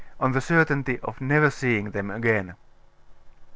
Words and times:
on 0.19 0.31
the 0.31 0.41
certainty 0.41 0.99
of 1.03 1.21
never 1.21 1.51
seeing 1.51 1.91
them 1.91 2.09
again. 2.09 2.55